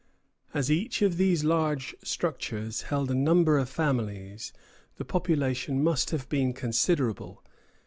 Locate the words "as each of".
0.55-1.17